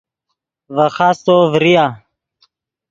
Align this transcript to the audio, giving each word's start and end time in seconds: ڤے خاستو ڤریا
ڤے 0.75 0.85
خاستو 0.95 1.35
ڤریا 1.51 1.85